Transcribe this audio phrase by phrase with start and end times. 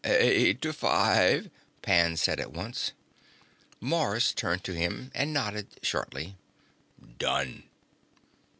[0.03, 1.51] "Eight to five,"
[1.83, 2.93] Pan said at once.
[3.79, 6.37] Mars turned to him and nodded shortly.
[7.19, 7.65] "Done."